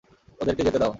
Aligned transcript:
ওদেরকে 0.39 0.61
যেতে 0.65 0.79
দাও! 0.79 0.89